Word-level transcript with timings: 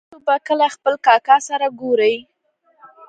تاسو 0.09 0.19
به 0.27 0.35
کله 0.47 0.67
خپل 0.75 0.93
کاکا 1.05 1.37
سره 1.47 1.67
ګورئ 1.79 2.15